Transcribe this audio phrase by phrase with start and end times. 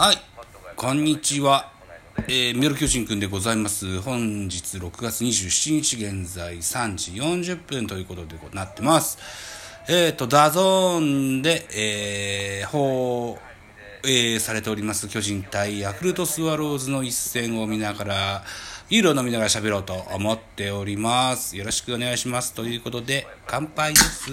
[0.00, 0.16] はい、
[0.76, 1.72] こんにちは。
[2.28, 4.00] えー、ミドル巨人くんでございます。
[4.00, 9.18] 本日6月27日現在3時40分ということでなってます。
[9.88, 13.40] えっ、ー、と、 DAZN で、えー、放
[14.06, 18.44] 映されております巨人対ヤクルトスワローズの一戦を見ながら、
[18.88, 21.56] ビールを飲みながら喋ろうと思っております。
[21.56, 22.54] よろしくお願いします。
[22.54, 24.30] ということで、乾杯です。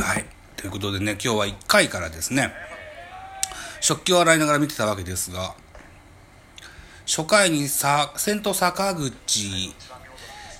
[0.00, 0.24] はい。
[0.60, 2.52] ということでね、今日は1回からですね、
[3.80, 5.54] 食器を洗いながら見てたわけですが、
[7.06, 9.72] 初回にさ先頭坂口、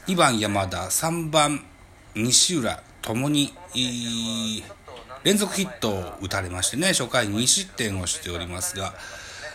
[0.06, 1.62] 2番山田、3番
[2.14, 3.52] 西浦ともに、
[5.22, 8.94] 連続ヒットを打たれましてね、初回2失点をしておりますが、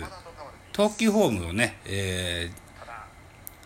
[0.71, 2.57] 投球フォームをね、えー、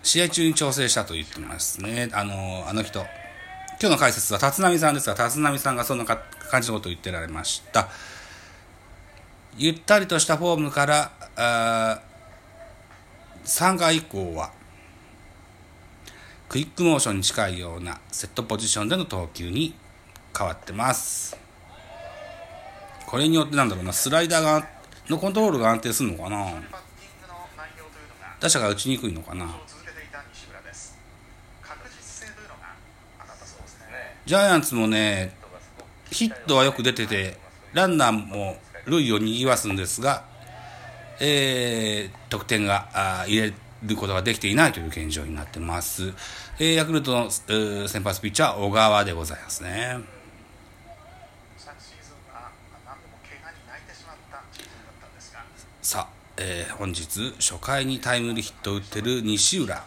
[0.04, 2.10] 試合中に調整したと言ってますね。
[2.14, 3.00] あの、あの人。
[3.82, 7.90] 今日の解説は立浪さんですが、立浪さんがそんな感じのことを言ってられました。
[9.58, 12.02] ゆったりとしたフォームからあ
[13.44, 14.52] 3回以降は
[16.48, 19.74] クイックモーションに近いようなセットポジションでの投球に
[20.38, 21.38] 変わってます。
[23.06, 24.68] これによってなんだろうなスライダーが
[25.10, 26.48] のコントロールが安定するのかな？
[28.40, 29.48] 打者が打ちにくいのかな？
[34.26, 35.36] ジャイアンツもね
[36.10, 37.38] ヒットはよく出てて
[37.74, 40.26] ランナーも塁を賑わすんですが、
[41.20, 42.90] えー、得点が
[43.28, 43.54] 入れ
[43.84, 46.14] ることができていないという現状になってます。
[46.60, 50.00] えー、ヤクルトの、えー、先発ピッチャー、小川でございますね。
[55.82, 59.84] さあ、えー、本日初回にタイムリーヒットを打ってる西浦。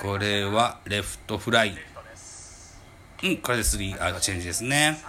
[0.00, 1.91] これはレフトフライ。
[3.22, 5.00] うん、これでスリー、あ、チェンジですね。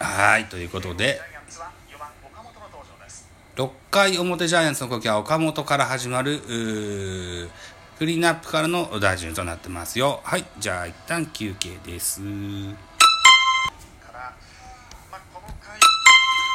[0.00, 1.20] はい、ということで、
[3.56, 6.40] 6回表ジャイアンツの攻撃は岡本から始まる、
[7.98, 10.22] クリーンアップからの打順となってますよ。
[10.24, 12.22] はい、じゃあ一旦休憩です。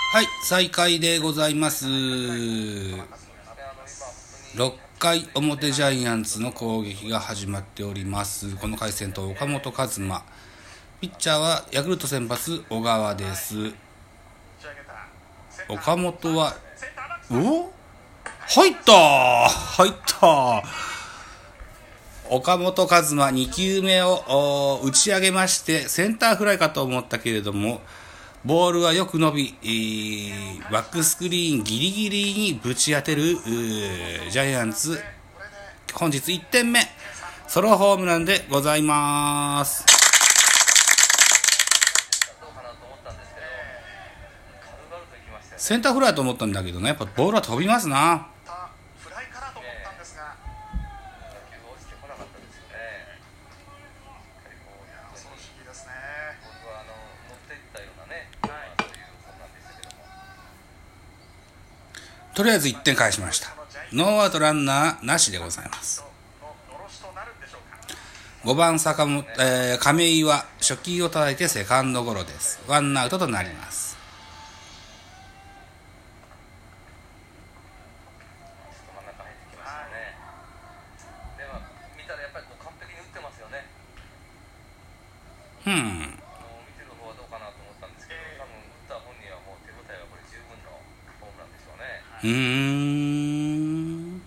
[0.10, 1.86] はい、再開でございます。
[1.86, 3.04] 6
[5.00, 8.56] 回表ジャイアンツの攻撃が始まっております。
[8.56, 10.24] この回戦と岡本和真。
[11.00, 13.74] ピッチャーはヤクルト先発小川です。
[15.70, 16.56] 岡本は
[17.30, 17.72] お？
[18.48, 19.50] 入った！
[19.50, 20.64] 入った！
[22.30, 27.82] 岡本和真2球目を打ち上げましてセンターフライかと思ったけれども
[28.46, 29.56] ボールはよく伸び、
[30.72, 33.36] バックスクリーンギリギリにぶち当てる
[34.30, 35.00] ジャイアンツ。
[35.94, 36.80] 本日1点目。
[37.48, 39.86] ソロホームランでございます。
[45.58, 46.90] センターフライと思ったんだけどね。
[46.90, 48.28] やっぱボールは飛びますな。
[62.38, 63.50] とりあえず1点返しました。
[63.92, 66.04] ノーアウトランナーなしでございます。
[68.44, 72.60] 5番坂本、えー、亀井は初球を叩いてセカンドゴロです。
[72.68, 73.97] ワンアウトとなります。
[92.24, 94.22] うん。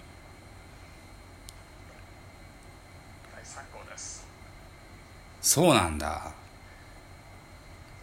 [5.40, 6.32] そうなんだ。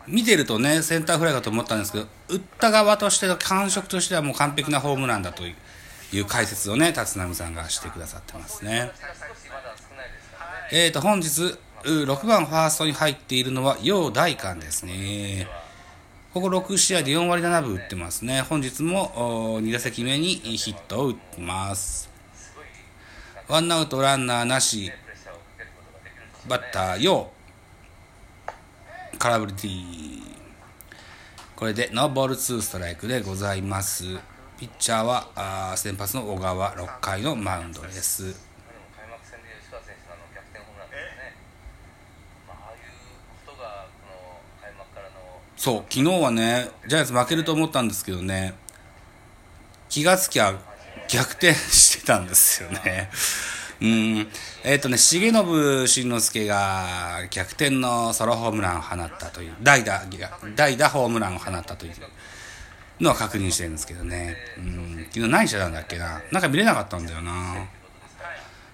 [0.07, 8.91] 見てるとね、センターフライかと思ったんですけど、打った側としての感触としてはもう完璧なホームランだという解説をね、立浪さんがしてくださってますね。
[10.71, 15.47] えーと、本日、6番ファーストに入っているのは、楊大官ですね。
[16.37, 18.41] ここ6試合で4割7分打ってますね。
[18.41, 22.11] 本日も2打席目にヒットを打ってます。
[23.47, 24.91] ワンアウトランナーなし、
[26.47, 27.31] バッター、楊。
[29.17, 30.23] 空振り D
[31.55, 34.03] これでノーボール2ストライクでございます
[34.59, 38.46] ピッチャーはあ先発の小川6回のマウンドです
[45.57, 48.53] そう昨日はねジャイアンツ負けると思ったんですけどね
[49.89, 50.53] 気がつきゃ
[51.09, 53.09] 逆転してたんですよね
[53.79, 54.27] うん、
[54.63, 60.03] えっ、ー、とね、重信慎之介が逆転のソロホームランを放ったという、代打、
[60.55, 61.93] 代打ホームランを放ったという
[62.99, 64.35] のは確認してるんですけどね。
[64.57, 66.21] うん、昨日何してたんだっけな。
[66.31, 67.67] なんか見れなかったんだよな。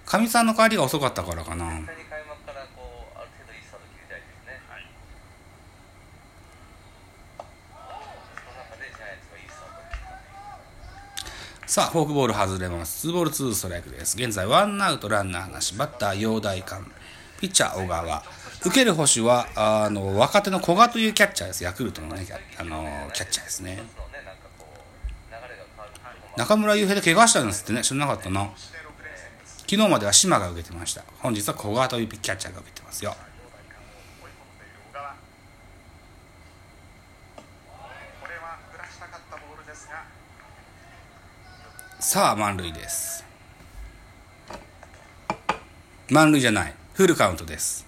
[0.06, 1.80] かみさんの帰りが遅かったからかな。
[11.74, 13.08] さあ、フォークボール外れます。
[13.08, 14.16] 2ボール2ストライクです。
[14.16, 16.84] 現在、ワンアウトランナーなし、バッター、陽大館、
[17.40, 18.22] ピッチャー、小川。
[18.64, 21.64] 受ける星は、あの、若手の古賀というキャッチャーです。
[21.64, 22.28] ヤクルトのね、
[22.60, 23.82] あの、キャッチャーですね。
[26.36, 28.50] 中村悠平で怪我したんですってね、知らなかったな。
[29.62, 31.02] 昨日までは島が受けてました。
[31.18, 33.16] 本日は古賀というキャッチャーが受けてますよ。
[42.06, 43.24] さあ満塁です。
[46.10, 46.74] 満塁じゃない。
[46.92, 47.86] フルカウントです。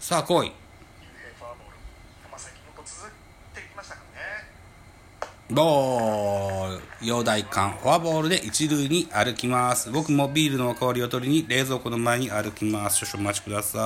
[0.00, 0.52] さあ来い。
[5.50, 9.90] ボール陽大館フォアボールで一塁に歩きます。
[9.90, 13.06] 僕もビールの香りを取りに冷蔵庫の前に歩きます。
[13.06, 13.80] 少々お待ちください。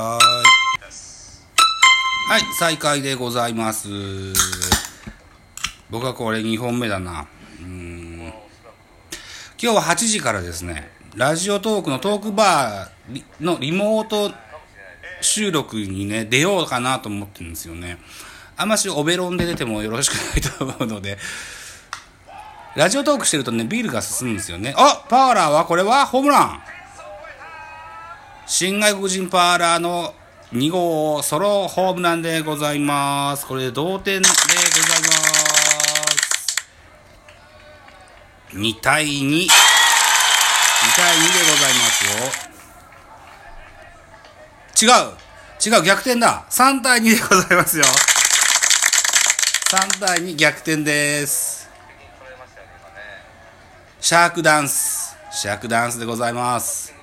[2.31, 3.89] はい再開でございます。
[5.91, 7.27] 僕はこれ2本目だな。
[7.61, 8.33] うん。
[9.61, 14.33] 今日は8時からですねラジオトークのトークバーのリモート
[15.21, 17.99] 収録にね、出ようかなと思ってるんですよね。
[18.57, 21.19] あんましオベロンで出てもよろしくないと思うので、
[22.77, 24.75] ラジオトークしてるとね、ビールが進むんですよね。
[24.77, 26.63] あパーラーはこれはホームラン
[28.47, 30.15] 新外国人パーラーの
[30.53, 33.47] 2号ソロホームランでございます。
[33.47, 36.67] これで同点でございます。
[38.55, 39.72] 2対2。
[41.13, 42.05] 2対2でございます
[44.81, 44.89] よ。
[44.89, 45.13] 違う。
[45.65, 46.45] 違う、逆転だ。
[46.51, 47.85] 3対2でございますよ。
[49.71, 51.69] 3対2逆転です。
[54.01, 55.15] シャークダンス。
[55.31, 57.02] シャークダンスでございます。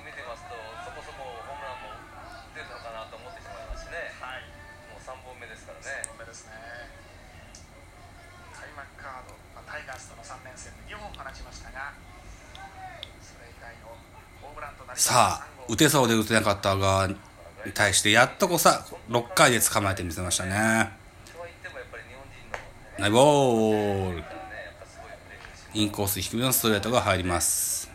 [15.00, 17.14] さあ、打てそうで打てなかったが、に
[17.72, 20.90] 対してやっとこさ6回で捕まえてみせましたね。
[22.98, 24.22] ナイボール。
[25.72, 27.90] インコース低めのストレートが入ります。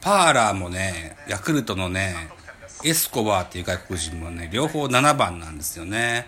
[0.00, 2.16] パーラーもねヤクルトのね
[2.82, 6.26] エスコバーっていう外国人もね両方7番なんですよね。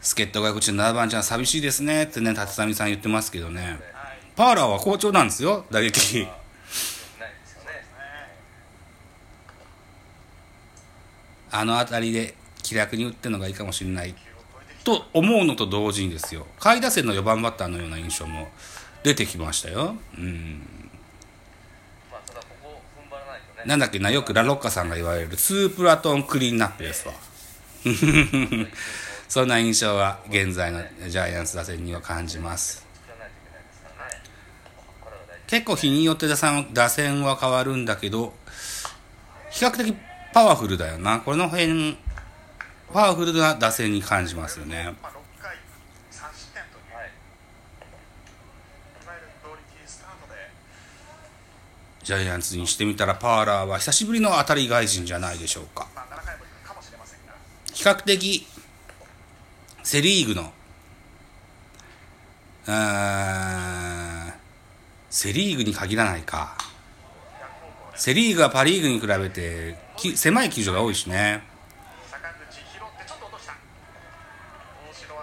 [0.00, 3.95] 助っ人外国人7番ちゃん寂しいですねってね立浪さん言ってますけどね。
[4.36, 6.28] パーラーは好調なんですよ打撃
[11.50, 14.14] あの辺りで気楽に打ってるのがいいかもしれない
[14.84, 18.48] と思うのと同時にですよ下位打線の4番バッターのような印象も
[19.02, 19.94] 出てきましたよ。
[20.18, 20.62] うん
[23.64, 27.14] なんだっけなよくラロッカさんが言われるツープラトンクリーンナップですわ。
[29.28, 32.85] そんな印象は現在のジャイアンツ打線には感じます。
[35.46, 38.34] 結構日によって打線打線は変わるんだけど、
[39.50, 39.94] 比較的
[40.32, 41.20] パワフルだよな。
[41.20, 41.96] この辺、
[42.92, 44.96] パワフルな打線に感じますよね。
[45.00, 45.56] まあ、6回
[46.10, 47.02] 3失点という、い、わ
[49.14, 50.50] ゆるクオリティスタートで
[52.02, 55.86] ジャイアンツにしてみたらパーラーは久しぶりの当たり外人じゃないでしょうか。
[55.94, 57.32] まあ、7回もいくかもしれませんが
[57.72, 58.48] 比較的、
[59.84, 60.52] セリーグの、
[62.66, 64.25] あー
[65.16, 66.58] セリーグに限らないか。
[67.94, 69.74] セリーグはパリーグに比べて
[70.14, 71.42] 狭い球場が多いしね。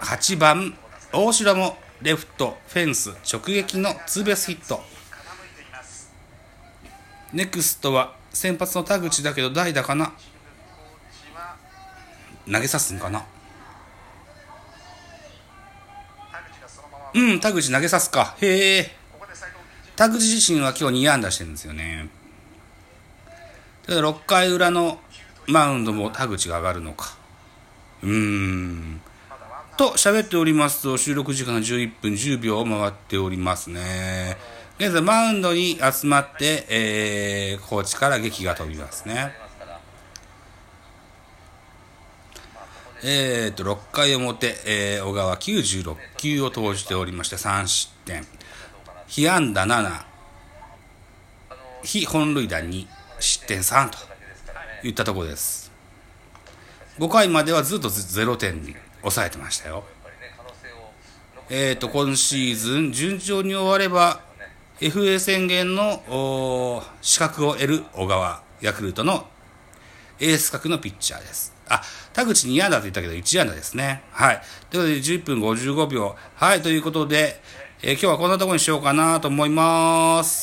[0.00, 0.76] 8番、
[1.12, 4.82] 大城もレフト、フェンス、直撃のツーベースヒット。
[7.32, 10.12] ネクストは先発の田口だけど代打かな
[12.52, 13.24] 投げさすんかな、
[17.14, 18.34] うん、田口投げさすか。
[18.40, 19.03] へえ。
[19.96, 22.08] 田口自身は今日2安打してるんですよね。
[23.86, 24.98] ただ6回裏の
[25.46, 27.16] マウンドも田口が上がるのか。
[28.02, 29.00] うーん。
[29.76, 34.36] と喋っておりますと収録時間が11分10秒を回っておりますね。
[34.78, 39.32] 現在マウンドに集まって、えー、コーチから劇が飛びますね。
[43.06, 48.26] えーと、6回表、えー、小川96球を投じておりまして3失点。
[49.06, 50.04] 被安打7、
[51.82, 52.86] 非本塁打2、
[53.20, 53.98] 失点3と
[54.86, 55.70] いったところです。
[56.98, 59.84] 5回まではずっと0点に抑えてましたよ。
[61.50, 64.20] えーと、今シーズン順調に終われば
[64.80, 69.26] FA 宣言の資格を得る小川ヤクルトの
[70.18, 71.52] エース格のピッチャーです。
[71.68, 71.82] あ、
[72.12, 74.02] 田口2安打と言ったけど1安打ですね。
[74.10, 74.42] はい。
[74.70, 76.16] ということで11分55秒。
[76.34, 77.40] はい、ということで、
[77.86, 80.42] えー今日はこんなところにしようかなと思います。